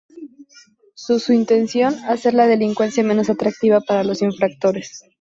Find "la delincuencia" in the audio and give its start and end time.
2.33-3.03